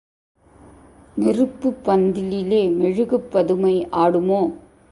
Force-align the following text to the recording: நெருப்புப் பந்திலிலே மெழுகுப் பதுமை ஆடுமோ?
நெருப்புப் 1.17 1.81
பந்திலிலே 1.85 2.75
மெழுகுப் 2.75 3.31
பதுமை 3.31 3.87
ஆடுமோ? 3.91 4.41